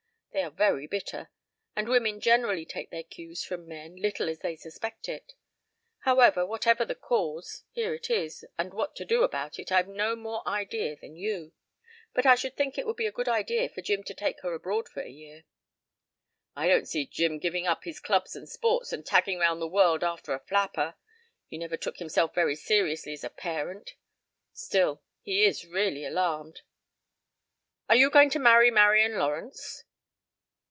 They 0.33 0.43
are 0.43 0.49
very 0.49 0.87
bitter. 0.87 1.29
And 1.75 1.89
women 1.89 2.21
generally 2.21 2.63
take 2.65 2.89
their 2.89 3.03
cues 3.03 3.43
from 3.43 3.67
men, 3.67 3.97
little 3.97 4.29
as 4.29 4.39
they 4.39 4.55
suspect 4.55 5.09
it. 5.09 5.33
However, 5.99 6.45
whatever 6.45 6.85
the 6.85 6.95
cause, 6.95 7.65
here 7.73 7.93
it 7.93 8.09
is, 8.09 8.45
and 8.57 8.73
what 8.73 8.95
to 8.95 9.03
do 9.03 9.23
about 9.23 9.59
it 9.59 9.73
I've 9.73 9.89
no 9.89 10.15
more 10.15 10.47
idea 10.47 10.95
than 10.95 11.17
you; 11.17 11.51
but 12.13 12.25
I 12.25 12.35
should 12.35 12.55
think 12.55 12.77
it 12.77 12.87
would 12.87 12.95
be 12.95 13.05
a 13.07 13.11
good 13.11 13.27
idea 13.27 13.67
for 13.67 13.81
Jim 13.81 14.03
to 14.03 14.13
take 14.13 14.39
her 14.39 14.53
abroad 14.53 14.87
for 14.87 15.01
a 15.01 15.09
year." 15.09 15.43
"I 16.55 16.69
don't 16.69 16.87
see 16.87 17.05
Jim 17.05 17.37
giving 17.37 17.67
up 17.67 17.83
his 17.83 17.99
clubs 17.99 18.33
and 18.33 18.47
sports, 18.47 18.93
and 18.93 19.05
tagging 19.05 19.37
round 19.37 19.61
the 19.61 19.67
world 19.67 20.01
after 20.01 20.33
a 20.33 20.39
flapper. 20.47 20.95
He 21.47 21.57
never 21.57 21.75
took 21.75 21.97
himself 21.97 22.33
very 22.33 22.55
seriously 22.55 23.11
as 23.11 23.25
a 23.25 23.29
parent... 23.29 23.95
still, 24.53 25.03
he 25.21 25.43
is 25.43 25.65
really 25.67 26.05
alarmed.... 26.05 26.61
Are 27.89 27.97
you 27.97 28.09
going 28.09 28.29
to 28.29 28.39
marry 28.39 28.71
Marian 28.71 29.17
Lawrence?" 29.17 29.83